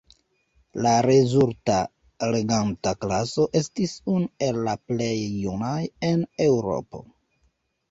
[0.85, 1.75] La rezulta
[2.37, 5.13] reganta klaso estis unu el la plej
[5.45, 5.79] junaj
[6.11, 7.07] en Eŭropo.